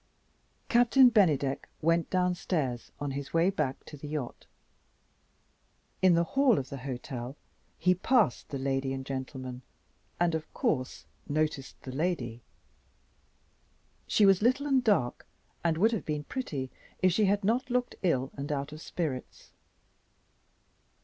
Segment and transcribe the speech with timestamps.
[0.67, 4.47] Captain Bennydeck went downstairs, on his way back to the yacht.
[6.01, 7.35] In the hall of the hotel
[7.77, 9.61] he passed the lady and gentleman
[10.19, 12.41] and, of course, noticed the lady.
[14.07, 15.27] She was little and dark
[15.63, 16.71] and would have been pretty,
[17.03, 19.51] if she had not looked ill and out of spirits.